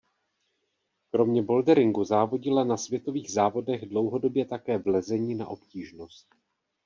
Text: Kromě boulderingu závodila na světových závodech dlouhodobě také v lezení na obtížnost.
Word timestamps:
Kromě 1.11 1.41
boulderingu 1.41 2.03
závodila 2.03 2.63
na 2.63 2.77
světových 2.77 3.31
závodech 3.31 3.85
dlouhodobě 3.89 4.45
také 4.45 4.77
v 4.77 4.87
lezení 4.87 5.35
na 5.35 5.47
obtížnost. 5.47 6.35